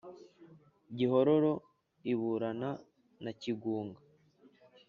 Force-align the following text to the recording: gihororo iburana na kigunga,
gihororo 0.97 1.53
iburana 2.11 2.69
na 3.23 3.31
kigunga, 3.41 3.99